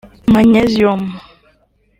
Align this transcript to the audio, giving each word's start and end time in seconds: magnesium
magnesium 0.33 1.01